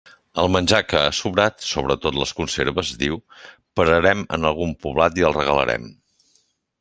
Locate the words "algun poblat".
4.53-5.21